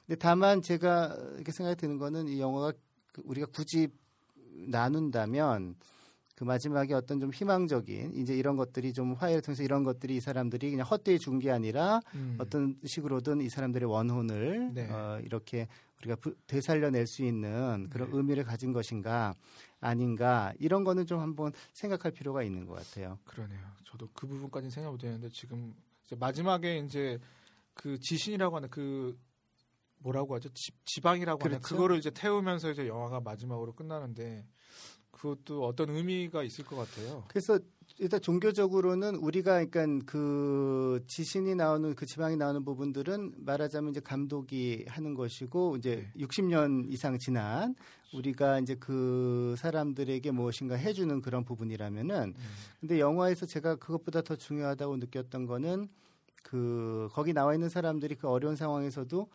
[0.06, 2.72] 근데 다만 제가 이렇게 생각이 드는 거는 이 영화가
[3.12, 3.88] 그 우리가 굳이
[4.66, 5.76] 나눈다면
[6.34, 10.70] 그 마지막에 어떤 좀 희망적인 이제 이런 것들이 좀 화해를 통해서 이런 것들이 이 사람들이
[10.70, 12.36] 그냥 헛되이 준 게 아니라 음.
[12.38, 14.90] 어떤 식으로든 이 사람들의 원혼을 네.
[14.90, 15.68] 어, 이렇게
[16.00, 18.16] 우리가 부- 되살려낼 수 있는 그런 네.
[18.16, 19.34] 의미를 가진 것인가
[19.80, 23.18] 아닌가 이런 거는 좀 한번 생각할 필요가 있는 것 같아요.
[23.24, 23.60] 그러네요.
[23.84, 27.18] 저도 그 부분까지는 생각 못했는데 지금 이제 마지막에 이제
[27.74, 29.18] 그 지신이라고 하는 그
[29.98, 30.48] 뭐라고 하죠?
[30.54, 31.74] 지, 지방이라고 하는 그렇죠.
[31.74, 34.46] 그거를 이제 태우면서 이제 영화가 마지막으로 끝나는데
[35.10, 37.24] 그것도 어떤 의미가 있을 것 같아요.
[37.28, 37.58] 그래서
[38.02, 45.12] 일단 종교적으로는 우리가 그러니까 그 지신이 나오는 그 지방이 나오는 부분들은 말하자면 이제 감독이 하는
[45.12, 46.24] 것이고 이제 네.
[46.24, 47.74] 60년 이상 지난
[48.14, 52.34] 우리가 이제 그 사람들에게 무엇인가 해주는 그런 부분이라면은 음.
[52.80, 55.90] 근데 영화에서 제가 그것보다 더 중요하다고 느꼈던 거는
[56.42, 59.28] 그 거기 나와 있는 사람들이 그 어려운 상황에서도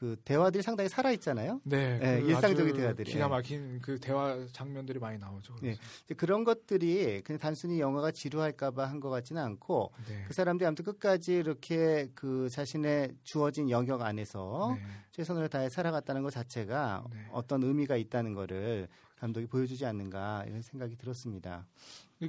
[0.00, 1.60] 그 대화들이 상당히 살아 있잖아요.
[1.62, 3.12] 네, 네, 그 일상적인 대화들이.
[3.12, 5.52] 기가 막힌 그 대화 장면들이 많이 나오죠.
[5.56, 5.60] 네.
[5.60, 5.80] 그래서.
[6.06, 10.24] 이제 그런 것들이 그냥 단순히 영화가 지루할까봐 한 것 같지는 않고 네.
[10.26, 14.82] 그 사람들이 아무튼 끝까지 이렇게 그 자신의 주어진 영역 안에서 네.
[15.12, 17.18] 최선을 다해 살아갔다는 것 자체가 네.
[17.32, 21.66] 어떤 의미가 있다는 거를 감독이 보여주지 않는가 이런 생각이 들었습니다.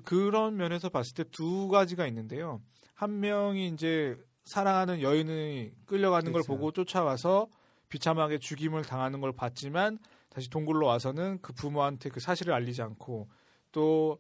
[0.03, 2.61] 그런 면에서 봤을 때 두 가지가 있는데요.
[2.95, 6.47] 한 명이 이제 사랑하는 여인이 끌려가는 걸 그렇죠.
[6.53, 7.47] 보고 쫓아와서
[7.91, 9.99] 비참하게 죽임을 당하는 걸 봤지만
[10.29, 13.29] 다시 동굴로 와서는 그 부모한테 그 사실을 알리지 않고
[13.71, 14.17] 또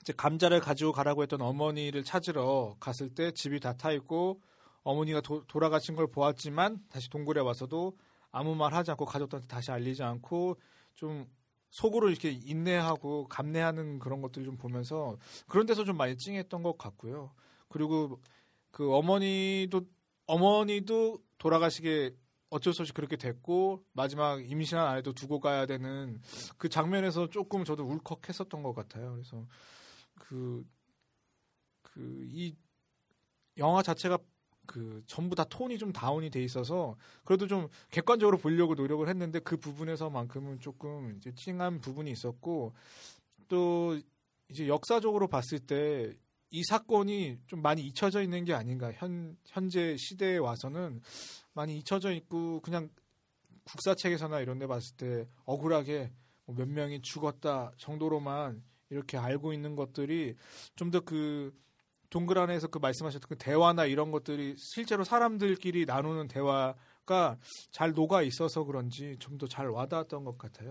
[0.00, 4.40] 이제 감자를 가지고 가라고 했던 어머니를 찾으러 갔을 때 집이 다 타 있고
[4.82, 7.96] 어머니가 도- 돌아가신 걸 보았지만 다시 동굴에 와서도
[8.32, 10.56] 아무 말 하지 않고 가족들한테 다시 알리지 않고
[10.94, 11.26] 좀
[11.70, 15.16] 속으로 이렇게 인내하고 감내하는 그런 것들을 좀 보면서
[15.46, 17.32] 그런 데서 좀 많이 찡했던 것 같고요.
[17.68, 18.20] 그리고
[18.72, 19.82] 그 어머니도
[20.26, 22.14] 어머니도 돌아가시게
[22.52, 26.20] 어쩔 수 없이 그렇게 됐고 마지막 임신한 아이도 두고 가야 되는
[26.58, 29.12] 그 장면에서 조금 저도 울컥했었던 것 같아요.
[29.12, 29.46] 그래서
[30.18, 30.64] 그
[31.82, 32.56] 그 이
[33.58, 34.18] 영화 자체가
[34.66, 39.56] 그 전부 다 톤이 좀 다운이 돼 있어서 그래도 좀 객관적으로 보려고 노력을 했는데 그
[39.56, 42.74] 부분에서만큼은 조금 이제 찡한 부분이 있었고
[43.48, 44.00] 또
[44.48, 46.14] 이제 역사적으로 봤을 때
[46.52, 48.92] 이 사건이 좀 많이 잊혀져 있는 게 아닌가.
[48.92, 51.00] 현 현재 시대에 와서는
[51.54, 52.90] 많이 잊혀져 있고 그냥
[53.64, 56.12] 국사 책에서나 이런 데 봤을 때 억울하게
[56.44, 60.36] 뭐몇 명이 죽었다 정도로만 이렇게 알고 있는 것들이
[60.76, 61.52] 좀 더 그
[62.10, 66.74] 동글 안에서 그 말씀하셨던 그 대화나 이런 것들이 실제로 사람들끼리 나누는 대화가
[67.72, 70.70] 잘 녹아 있어서 그런지 좀 더 잘 와닿았던 것 같아요.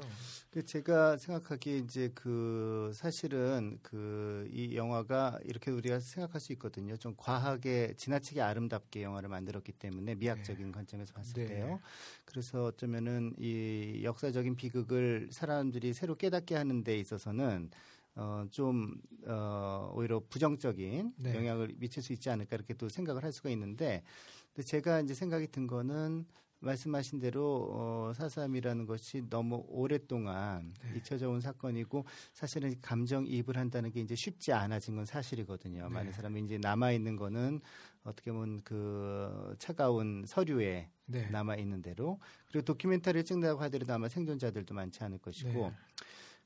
[0.49, 6.97] 그 제가 생각하기에 이제 그 사실은 그 이 영화가 이렇게 우리가 생각할 수 있거든요.
[6.97, 11.45] 좀 과하게 지나치게 아름답게 영화를 만들었기 때문에 미학적인 관점에서 봤을 네.
[11.45, 11.79] 때요.
[12.25, 17.69] 그래서 어쩌면은 이 역사적인 비극을 사람들이 새로 깨닫게 하는 데 있어서는
[18.15, 18.93] 어, 좀,
[19.25, 21.33] 어, 오히려 부정적인 네.
[21.33, 24.03] 영향을 미칠 수 있지 않을까 이렇게 또 생각을 할 수가 있는데,
[24.53, 26.25] 근데 제가 이제 생각이 든 거는
[26.61, 30.97] 말씀하신 대로 어, 사삼이라는 것이 너무 오랫동안 네.
[30.97, 35.87] 잊혀져 온 사건이고 사실은 감정이입을 한다는 게 이제 쉽지 않아진 건 사실이거든요.
[35.87, 35.89] 네.
[35.89, 37.61] 많은 사람이 이제 남아 있는 거는
[38.03, 41.29] 어떻게 보면 그 차가운 서류에 네.
[41.29, 45.73] 남아 있는 대로 그리고 도큐멘터리를 찍는다고 하더라도 아마 생존자들도 많지 않을 것이고 네.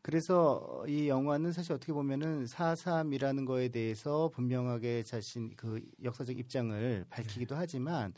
[0.05, 7.55] 그래서 이 영화는 사실 어떻게 보면은 4.3이라는 거에 대해서 분명하게 자신 그 역사적 입장을 밝히기도
[7.55, 8.13] 하지만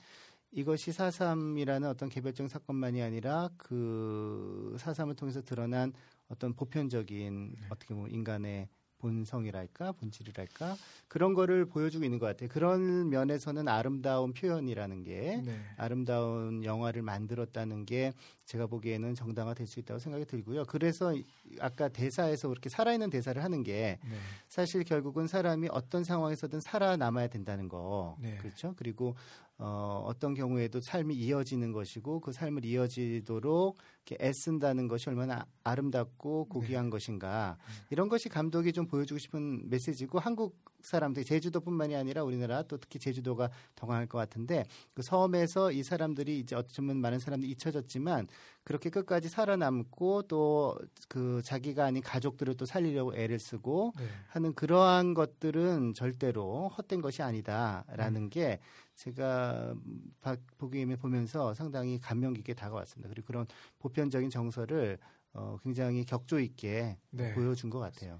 [0.52, 5.93] 이것이 4.3이라는 어떤 개별적인 사건만이 아니라 그 4.3을 통해서 드러난
[6.28, 8.67] 어떤 보편적인 어떻게 보면 인간의
[9.00, 10.76] 본성이랄까 본질이랄까
[11.08, 12.50] 그런 거를 보여주고 있는 것 같아요.
[12.50, 15.60] 그런 면에서는 아름다운 표현이라는 게 네.
[15.78, 18.14] 아름다운 영화를 만들었다는 게
[18.46, 20.66] 제가 보기에는 정당화될 수 있다고 생각이 들고요.
[20.66, 21.26] 그래서 이-
[21.60, 24.16] 아까 대사에서 그렇게 살아있는 대사를 하는 게 네.
[24.48, 28.18] 사실 결국은 사람이 어떤 상황에서든 살아남아야 된다는 거.
[28.20, 28.38] 네.
[28.38, 28.74] 그렇죠.
[28.78, 29.16] 그리고
[29.60, 36.89] 어, 어떤 경우에도 삶이 이어지는 것이고 그 삶을 이어지도록 이렇게 애쓴다는 것이 얼마나 아름답고 고귀한
[36.89, 37.58] 것인가.
[37.89, 43.50] 이런 것이 감독이 좀 보여주고 싶은 메시지고 한국 사람들 제주도뿐만이 아니라 우리나라 또 특히 제주도가
[43.76, 48.28] 더 강할 것 같은데 그 섬에서 이 사람들이 이제 어쩌면 많은 사람들이 잊혀졌지만
[48.63, 54.06] 그렇게 끝까지 살아남고 또 그 자기가 아닌 가족들을 또 살리려고 애를 쓰고 네.
[54.30, 58.60] 하는 그러한 것들은 절대로 헛된 것이 아니다라는 게
[58.98, 59.76] 제가
[60.20, 63.10] 바- 보기에 보면서 상당히 감명 깊게 다가왔습니다.
[63.10, 63.46] 그리고 그런
[63.80, 64.98] 보편적인 정서를
[65.34, 67.34] 어, 굉장히 격조 있게 네.
[67.34, 68.20] 보여준 것 같아요.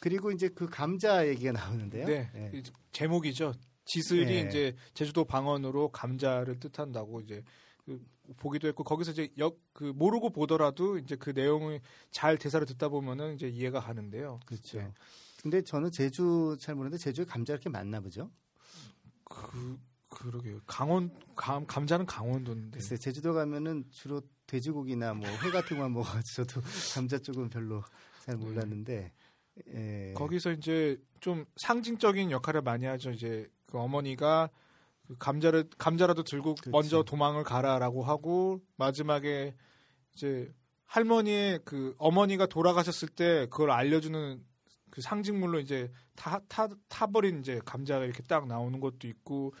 [0.00, 2.06] 그리고 이제 그 감자 얘기가 나오는데요.
[2.06, 2.30] 네.
[2.34, 2.50] 네.
[2.52, 3.52] 이 제목이죠.
[3.84, 4.48] 지슬이 네.
[4.48, 7.44] 이제 제주도 방언으로 감자를 뜻한다고 이제
[7.84, 8.04] 그
[8.36, 13.34] 보기도 했고 거기서 이제 역 그 모르고 보더라도 이제 그 내용을 잘 대사를 듣다 보면은
[13.34, 14.38] 이제 이해가 가는데요.
[14.46, 14.78] 그렇죠.
[14.78, 14.92] 네.
[15.40, 18.30] 근데 저는 제주 잘 모르는데 제주에 감자 이렇게 많나 보죠?
[19.24, 19.78] 그
[20.12, 20.60] 그러게요.
[20.66, 22.78] 강원 감 감자는 강원도인데.
[22.78, 26.60] 글쎄 제주도 가면은 주로 돼지고기나 뭐 회 같은 거만 먹어가지고 저도
[26.94, 27.82] 감자 쪽은 별로
[28.20, 29.12] 잘 몰랐는데
[29.74, 30.12] 예.
[30.16, 33.10] 거기서 이제 좀 상징적인 역할을 많이 하죠.
[33.10, 34.50] 이제 그 어머니가
[35.06, 36.70] 그 감자를 감자라도 들고 그렇지.
[36.70, 39.54] 먼저 도망을 가라라고 하고 마지막에
[40.14, 40.52] 이제
[40.86, 44.44] 할머니의 그 어머니가 돌아가셨을 때 그걸 알려주는
[44.90, 49.54] 그 상징물로 이제 타, 타, 타버린 이제 감자가 이렇게 딱 나오는 것도 있고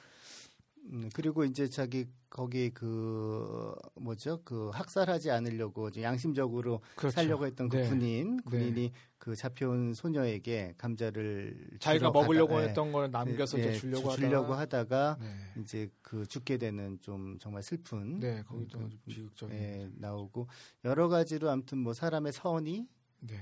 [0.84, 7.14] 음, 그리고 이제 자기 거기 그 뭐죠 그 학살하지 않으려고 양심적으로 그렇죠.
[7.14, 7.88] 살려고 했던 그 네.
[7.88, 8.42] 군인 네.
[8.50, 12.68] 군인이 그 잡혀온 소녀에게 감자를 자기가 먹으려고 가다- 예.
[12.68, 15.60] 했던 걸 남겨서 예, 이제 주려고 주- 하다가 주려고 하다가 네.
[15.62, 20.48] 이제 그 죽게 되는 좀 정말 슬픈 네, 거기도 그- 비극적인 예, 나오고
[20.84, 22.86] 여러 가지로 아무튼 뭐 사람의 선의를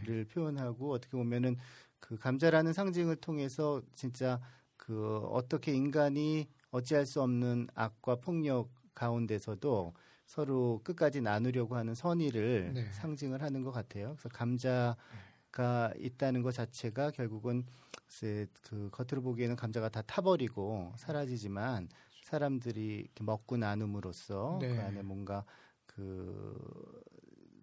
[0.07, 0.25] 네.
[0.25, 1.57] 표현하고 어떻게 보면은
[2.01, 4.41] 그 감자라는 상징을 통해서 진짜
[4.77, 9.95] 그 어떻게 인간이 어찌할 수 없는 악과 폭력 가운데서도
[10.27, 12.93] 서로 끝까지 나누려고 하는 선의를 네.
[12.93, 14.15] 상징을 하는 것 같아요.
[14.17, 17.65] 그래서 감자가 있다는 것 자체가 결국은
[18.63, 21.89] 그 겉으로 보기에는 감자가 다 타버리고 사라지지만
[22.23, 24.69] 사람들이 먹고 나눔으로써 네.
[24.69, 25.45] 그 안에 뭔가
[25.87, 27.03] 그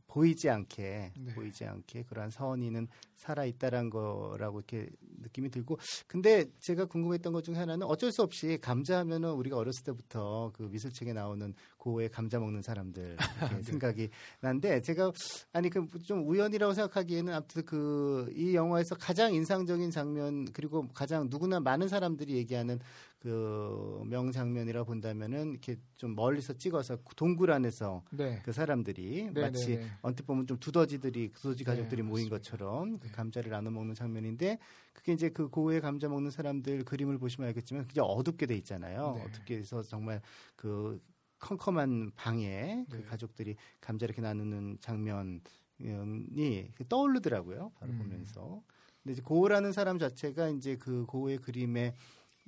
[0.08, 1.34] 보이지 않게 네.
[1.34, 4.90] 보이지 않게 그러한 서원이는 살아 있다란 거라고 이렇게
[5.22, 5.78] 느낌이 들고
[6.08, 10.64] 근데 제가 궁금했던 것 중에 하나는 어쩔 수 없이 감자 하면은 우리가 어렸을 때부터 그
[10.64, 14.10] 미술책에 나오는 고에 감자 먹는 사람들 이렇게 생각이
[14.42, 15.12] 난데 제가
[15.52, 21.60] 아니 그 좀 우연이라고 생각하기에는 아무튼 그 이 영화에서 가장 인상적인 장면 그리고 가장 누구나
[21.60, 22.80] 많은 사람들이 얘기하는
[23.20, 28.42] 그 명장면이라 본다면은 이렇게 좀 멀리서 찍어서 동굴 안에서 네.
[28.46, 29.88] 그 사람들이 네, 마치 네, 네.
[30.02, 32.30] 언뜻 보면 좀 두더지들이 두더지 네, 가족들이 모인.
[32.30, 33.16] 것처럼 그 네.
[33.16, 34.60] 감자를 나눠 먹는 장면인데
[34.94, 39.16] 그게 이제 그 고우의 감자 먹는 사람들 그림을 보시면 알겠지만 굉장히 어둡게 돼 있잖아요.
[39.16, 39.24] 네.
[39.24, 40.22] 어둡게 해서 정말
[40.56, 41.02] 그
[41.40, 43.04] 컴컴한 방에 그 네.
[43.04, 45.42] 가족들이 감자 이렇게 나누는 장면이
[46.90, 47.72] 떠오르더라고요.
[47.76, 47.98] 바로 음.
[48.00, 48.64] 보면서.
[49.04, 51.94] 근데 이제 고우라는 사람 자체가 이제 그 고우의 그림에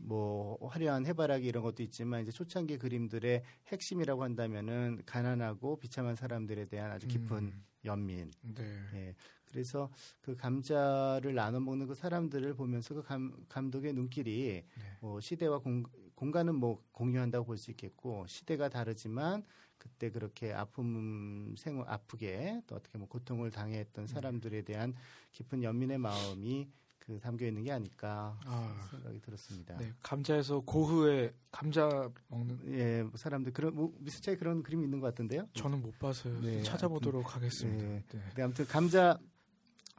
[0.02, 6.91] 뭐 화려한 해바라기 이런 것도 있지만 이제 초창기 그림들의 핵심이라고 한다면은 가난하고 비참한 사람들에 대한
[6.91, 7.65] 아주 깊은 음.
[7.86, 8.32] 연민.
[8.41, 8.63] 네.
[8.93, 9.15] 예.
[9.49, 9.89] 그래서
[10.21, 14.83] 그 감자를 나눠 먹는 그 사람들을 보면서 그 감, 감독의 눈길이 네.
[15.01, 15.83] 뭐 시대와 공,
[16.15, 19.43] 공간은 뭐 공유한다고 볼 수 있겠고 시대가 다르지만
[19.77, 24.13] 그때 그렇게 아픔 생 아프게 또 어떻게 뭐 고통을 당했던 네.
[24.13, 24.93] 사람들에 대한
[25.31, 29.77] 깊은 연민의 마음이 그 담겨 있는 게 아닐까 아, 생각이 들었습니다.
[29.77, 29.91] 네.
[30.03, 35.47] 감자에서 고흐의 감자 먹는 예, 뭐 사람들 그런 뭐 미스차에 그런 그림이 있는 것 같은데요.
[35.53, 36.39] 저는 못 봐서요.
[36.41, 37.83] 네, 찾아보도록 하겠습니다.
[37.83, 38.03] 네.
[38.12, 38.19] 네.
[38.27, 39.17] 근데 아무튼 감자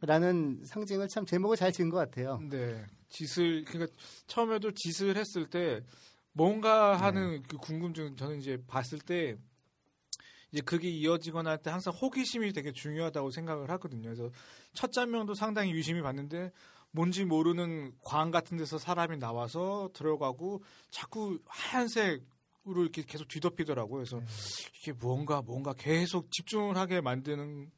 [0.00, 2.40] 라는 상징을 참 제목을 잘 지은 것 같아요.
[2.48, 2.84] 네.
[3.08, 3.94] 짓을 그러니까
[4.26, 5.82] 처음에도 짓을 했을 때
[6.32, 7.02] 뭔가 네.
[7.02, 9.36] 하는 그 궁금증 저는 이제 봤을 때
[10.52, 14.04] 이제 그게 이어지거나 할 때 항상 호기심이 되게 중요하다고 생각을 하거든요.
[14.04, 14.30] 그래서
[14.72, 16.50] 첫 장면도 상당히 유심히 봤는데
[16.92, 22.22] 뭔지 모르는 광 같은 데서 사람이 나와서 들어가고 자꾸 하얀색
[22.68, 24.04] 으로 이렇게 계속 뒤덮이더라고요.
[24.04, 24.20] 그래서
[24.78, 27.70] 이게 뭔가 뭔가 계속 집중을 하게 만드는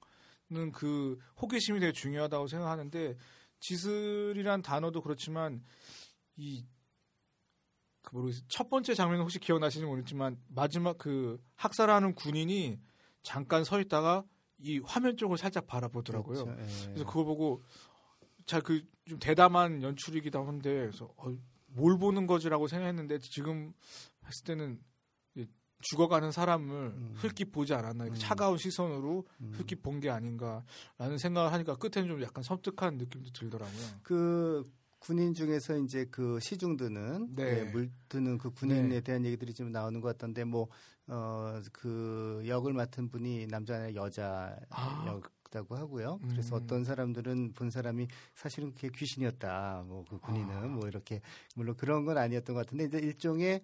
[0.72, 3.16] 그 호기심이 되게 중요하다고 생각하는데
[3.60, 5.62] 지슬이란 단어도 그렇지만
[6.36, 6.64] 이
[8.02, 8.44] 그 모르겠어요.
[8.48, 12.80] 첫 번째 장면은 혹시 기억나시는지 모르겠지만 마지막 그 학살하는 군인이
[13.22, 14.24] 잠깐 서 있다가
[14.58, 16.44] 이 화면 쪽을 살짝 바라보더라고요.
[16.44, 16.60] 그렇죠.
[16.62, 16.86] 예.
[16.86, 17.62] 그래서 그거 보고
[18.46, 21.36] 잘 그 좀 대담한 연출이기도 한데 그래서 어,
[21.66, 23.72] 뭘 보는 거지라고 생각했는데 지금
[24.26, 24.91] 했을 때는 이
[25.82, 27.14] 죽어가는 사람을 음.
[27.16, 28.14] 흘낏 보지 않았나 음.
[28.14, 29.52] 차가운 시선으로 음.
[29.54, 33.86] 흘낏 본 게 아닌가라는 생각을 하니까 끝에는 좀 약간 섬뜩한 느낌도 들더라고요.
[34.02, 34.64] 그
[34.98, 37.60] 군인 중에서 이제 그 시중드는 네.
[37.60, 39.00] 예, 물드는 그 군인에 네.
[39.00, 40.44] 대한 얘기들이 좀 나오는 것 같던데
[41.06, 45.04] 뭐어그 역을 맡은 분이 남자 아니라 여자 아.
[45.08, 46.18] 역 다고 하고요.
[46.30, 46.62] 그래서 음.
[46.62, 49.84] 어떤 사람들은 본 사람이 사실은 그게 귀신이었다.
[49.86, 50.60] 뭐 그 군인은 아.
[50.66, 51.20] 뭐 이렇게
[51.54, 53.60] 물론 그런 건 아니었던 것 같은데 이제 일종의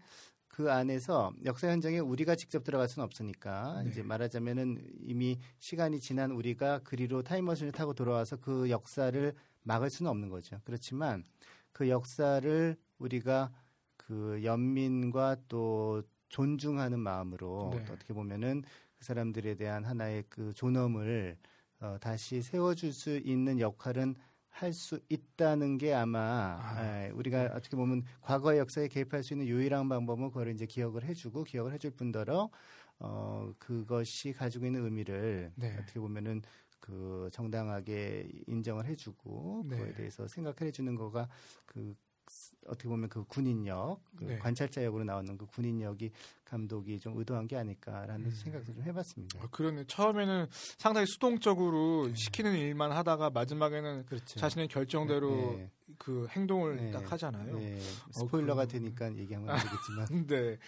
[0.59, 3.90] 그 안에서 역사 현장에 우리가 직접 들어갈 수는 없으니까 네.
[3.90, 10.31] 이제 말하자면은 이미 시간이 지난 우리가 그리로 타임머신을 타고 돌아와서 그 역사를 막을 수는 없는
[10.31, 10.61] 거죠.
[10.64, 11.23] 그렇지만
[11.71, 13.53] 그 역사를 우리가
[13.97, 17.85] 그 연민과 또 존중하는 마음으로 네.
[17.85, 18.64] 또 어떻게 보면은
[18.97, 21.37] 그 사람들에 대한 하나의 그 존엄을
[21.79, 24.16] 어, 다시 세워줄 수 있는 역할은
[24.61, 26.83] 할 수 있다는 게 아마 아.
[27.05, 31.44] 에, 우리가 어떻게 보면 과거의 역사에 개입할 수 있는 유일한 방법은 그걸 이제 기억을 해주고
[31.44, 32.51] 기억을 해줄 뿐더러
[33.01, 35.77] 어 그것이 가지고 있는 의미를 네.
[35.79, 36.42] 어떻게 보면은
[36.81, 39.77] 그 정당하게 인정을 해주고 네.
[39.77, 41.29] 그거에 대해서 생각을 해주는 거가
[41.66, 42.08] 그 스-
[42.67, 44.38] 어떻게 보면 그 군인역 그 네.
[44.38, 46.11] 관찰자 역으로 나오는 그 군인역이
[46.45, 48.31] 감독이 좀 의도한 게 아닐까라는 음.
[48.31, 49.41] 생각을 좀 해봤습니다.
[49.43, 49.85] 아, 그러네.
[49.87, 50.47] 처음에는
[50.79, 54.38] 상당히 수동적으로 시키는 일만 하다가 마지막에는 그렇죠.
[54.41, 55.71] 자신의 결정대로 네.
[55.99, 56.91] 그 행동을 네.
[56.91, 57.59] 딱 하잖아요.
[57.59, 57.79] 네.
[58.12, 60.07] 스포일러가 그- 되니까 얘기하면 안 되겠지만.
[60.27, 60.59] 네.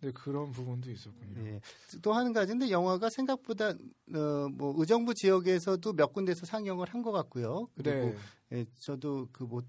[0.00, 1.46] 네, 그런 부분도 있었군요.
[1.46, 1.60] 예.
[2.02, 7.68] 또 하는 가지인데 영화가 생각보다 어, 뭐 의정부 지역에서도 몇 군데서 상영을 한 것 같고요.
[7.76, 8.16] 그리고 네.
[8.52, 9.62] 예, 저도 그뭐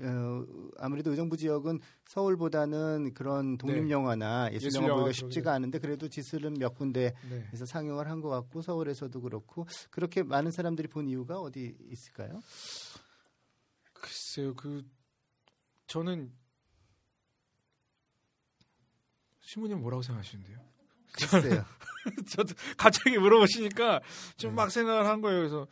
[0.00, 0.44] 어,
[0.78, 4.84] 아무래도 의정부 지역은 서울보다는 그런 독립 영화나 예술 영화 네.
[4.84, 5.52] 예술 영화 보기가 쉽지가.
[5.54, 7.64] 않은데 그래도 지슬은 몇 군데에서 네.
[7.66, 12.40] 상영을 한 것 같고 서울에서도 그렇고 그렇게 많은 사람들이 본 이유가 어디 있을까요?
[13.94, 14.84] 글쎄요, 그
[15.86, 16.32] 저는
[19.40, 20.58] 신부님 뭐라고 생각하시는데요?
[21.12, 21.64] 글쎄요.
[22.30, 24.00] 저도 갑자기 물어보시니까
[24.36, 24.56] 좀 네.
[24.56, 25.38] 막 생각을 한 거예요.
[25.40, 25.66] 그래서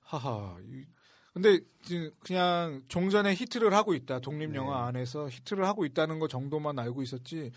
[0.00, 0.56] 하하.
[0.64, 0.84] 이-
[1.32, 4.20] 근데 지금 그냥 종전에 히트를 하고 있다.
[4.20, 4.56] 독립 네.
[4.56, 7.50] 영화 안에서 히트를 하고 있다는 거 정도만 알고 있었지.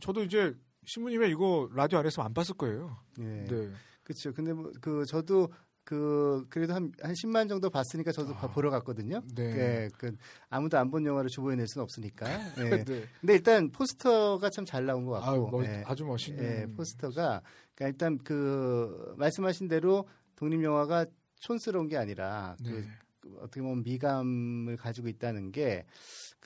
[0.00, 0.54] 저도 이제
[0.86, 2.96] 신부님의 이거 라디오 안에서 안 봤을 거예요.
[3.18, 3.44] 네.
[3.44, 3.70] 네.
[4.02, 4.32] 그렇죠.
[4.32, 5.52] 근데 뭐 그 저도
[5.84, 8.46] 그 그래도 한한 10만 정도 봤으니까 저도 아.
[8.48, 9.22] 보러 갔거든요.
[9.34, 9.54] 네.
[9.54, 9.88] 네.
[9.98, 10.10] 그
[10.50, 12.26] 아무도 안 본 영화를 주보해낼 수는 없으니까.
[12.26, 12.54] 네.
[12.84, 13.04] 네.
[13.20, 15.48] 근데 일단 포스터가 참 잘 나온 것 아, 같고.
[15.50, 15.82] 뭐, 예.
[15.86, 16.42] 아주 멋있는.
[16.44, 17.42] 예, 포스터가
[17.74, 21.06] 그러니까 일단 그 말씀하신 대로 독립 영화가
[21.38, 22.84] 촌스러운 게 아니라 네.
[23.28, 25.84] 그 어떻게 보면 미감을 가지고 있다는 게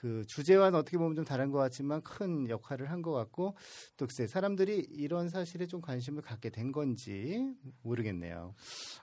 [0.03, 3.57] 그 주제와는 어떻게 보면 좀 다른 것 같지만 큰 역할을 한 것 같고
[3.97, 8.55] 또 글쎄 사람들이 이런 사실에 좀 관심을 갖게 된 건지 모르겠네요.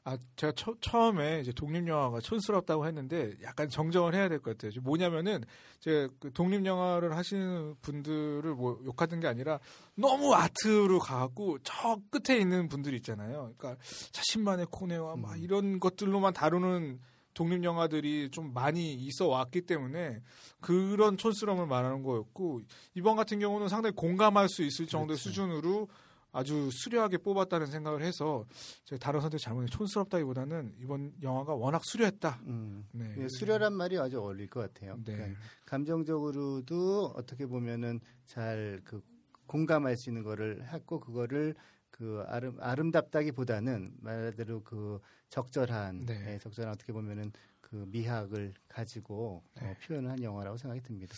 [0.04, 4.72] 아, 제가 처, 처음에 이제 독립 영화가 촌스럽다고 했는데 약간 정정을 해야 될 것 같아요.
[4.82, 5.42] 뭐냐면은
[5.80, 9.60] 제가 그 독립 영화를 하시는 분들을 뭐 욕하는 게 아니라
[9.96, 13.54] 너무 아트로 가갖고 저 끝에 있는 분들이 있잖아요.
[13.58, 15.38] 그러니까 자신만의 코네와 막 음.
[15.38, 17.00] 이런 것들로만 다루는
[17.40, 20.22] 독립 영화들이 좀 많이 있어 왔기 때문에
[20.60, 22.60] 그런 촌스러움을 말하는 거였고
[22.96, 25.30] 이번 같은 경우는 상당히 공감할 수 있을 정도의 그렇죠.
[25.30, 25.88] 수준으로
[26.34, 28.46] 아주 수려하게 뽑았다는 생각을 해서
[28.84, 32.42] 제가 다른 선택 잘못해 촌스럽다기보다는 이번 영화가 워낙 수려했다.
[32.46, 32.86] 음.
[32.92, 33.16] 네.
[33.18, 34.98] 예, 수려란 말이 아주 어울릴 것 같아요.
[35.06, 35.16] 네.
[35.16, 39.02] 그러니까 감정적으로도 어떻게 보면은 잘 그
[39.50, 41.56] 공감할 수 있는 거를 했고 그거를
[42.00, 46.34] 그 아름 아름답다기보다는 말대로 그 적절한 네.
[46.34, 49.78] 예, 적절한 어떻게 보면은 그 미학을 가지고 어, 네.
[49.86, 51.14] 표현을 한 영화라고 생각이 듭니다.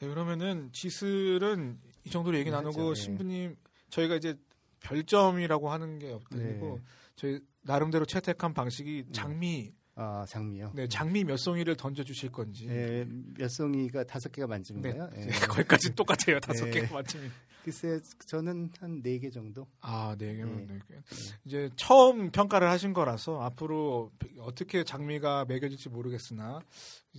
[0.00, 2.94] 네, 그러면은 지슬은 이 정도로 얘기 네, 나누고.
[2.94, 3.00] 네.
[3.00, 3.56] 신부님
[3.90, 4.36] 저희가 이제
[4.80, 6.82] 별점이라고 하는 게 아니고 네.
[7.14, 10.72] 저희 나름대로 채택한 방식이 장미 아 장미요.
[10.74, 12.66] 네, 장미 몇 송이를 던져 주실 건지.
[12.68, 15.10] 예, 몇 송이가 다섯 개가 만점인가요?
[15.10, 15.26] 네, 예.
[15.46, 16.40] 거기까지 똑같아요.
[16.40, 16.72] 다섯 네.
[16.72, 17.28] 개가 맞춤이.
[17.62, 19.66] 글쎄 저는 한 네 개 정도.
[19.80, 20.74] 아, 네 개면 네.
[20.74, 21.00] 네 개.
[21.44, 26.60] 이제 처음 평가를 하신 거라서 앞으로 어떻게 장미가 매겨질지 모르겠으나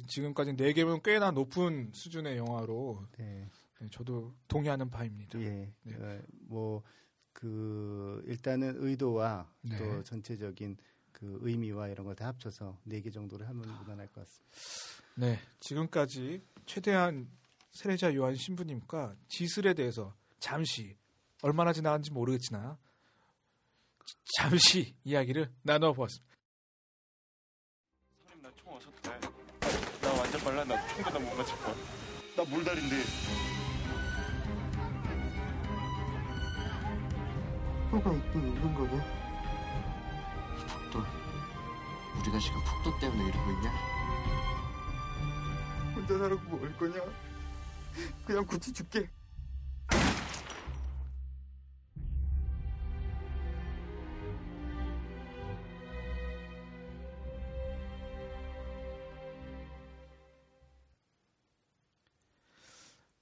[0.07, 3.49] 지금까지 네 개면 꽤나 높은 수준의 영화로 네.
[3.79, 5.39] 네, 저도 동의하는 바입니다.
[5.41, 5.71] 예.
[5.83, 6.21] 네.
[6.47, 9.77] 뭐그 일단은 의도와 네.
[9.77, 10.77] 또 전체적인
[11.11, 14.53] 그 의미와 이런 걸다 합쳐서 네 개 정도를 하면 무난할 것 같습니다.
[15.15, 17.29] 네, 지금까지 최대한
[17.71, 20.97] 세례자 요한 신부님과 지슬에 대해서 잠시
[21.41, 22.77] 얼마나 지나간지 모르겠지나
[24.35, 26.35] 잠시 이야기를 나눠보았습니다.
[28.27, 29.19] 형님 나총 어서 돼.
[30.01, 30.65] 나 완전 빨라.
[30.65, 31.75] 나 총도 나못 맞을 거야.
[32.35, 32.95] 나 물다린데.
[37.91, 38.97] 폭도가 있긴 있는 거네.
[40.67, 40.99] 폭도.
[42.19, 43.71] 우리가 지금 폭도 때문에 이러고 있냐?
[45.95, 47.01] 혼자 살아고 뭘 거냐?
[48.25, 49.09] 그냥 굳이 죽게.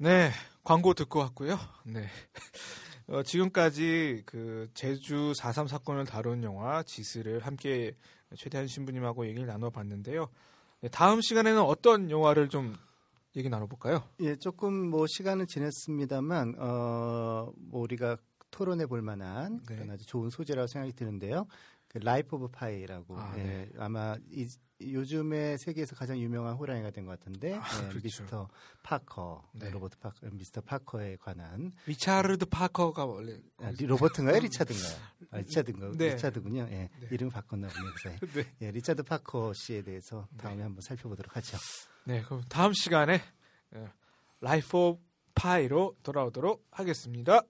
[0.04, 0.32] 네,
[0.64, 1.60] 광고 듣고 왔고요.
[1.86, 2.08] 네.
[3.08, 7.96] 어, 지금까지 그 제주 4.3 사건을 다룬 영화 지슬을 함께
[8.36, 10.28] 최대환 신부님하고 얘기를 나눠봤는데요.
[10.80, 12.76] 네, 다음 시간에는 어떤 영화를 좀
[13.36, 14.02] 얘기 나눠볼까요?
[14.22, 18.18] 예, 조금 뭐 시간은 지났습니다만 어, 뭐 우리가
[18.50, 19.76] 토론해 볼 만한 네.
[19.76, 21.46] 그런 아주 좋은 소재라고 생각이 드는데요.
[21.92, 23.70] 그 Life of Pi라고 아, 예, 네.
[23.78, 24.48] 아마 이,
[24.82, 28.00] 요즘에 세계에서 가장 유명한 호랑이가 된 것 같은데 아, 예, 그렇죠.
[28.02, 28.48] 미스터
[28.82, 29.70] 파커, 네.
[29.72, 34.96] 로버트 파커, 미스터 파커에 관한 리차르드 파커가 원래 아, 리- 로버트인가요, 리차드인가요?
[35.32, 35.92] 아, 리차드인가요?
[35.98, 36.12] 네.
[36.14, 36.68] 리차드군요.
[36.72, 37.08] 예, 네.
[37.12, 38.18] 이름 바꿨나 보네요.
[38.36, 38.54] 네.
[38.62, 41.58] 예, 리차드 파커 씨에 대해서 다음에 한번 살펴보도록 하죠.
[42.06, 43.20] 네, 그럼 다음 시간에
[44.40, 45.02] Life of
[45.36, 47.42] Pi로 돌아오도록 하겠습니다.